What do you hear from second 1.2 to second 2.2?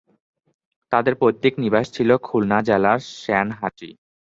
পৈতৃক নিবাস ছিল